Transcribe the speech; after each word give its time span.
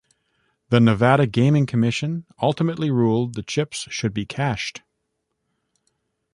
The 0.69 0.79
Nevada 0.79 1.27
Gaming 1.27 1.67
Commission 1.67 2.25
ultimately 2.41 2.89
ruled 2.89 3.35
the 3.35 3.43
chips 3.43 3.87
should 3.91 4.15
be 4.15 4.25
cashed. 4.25 4.81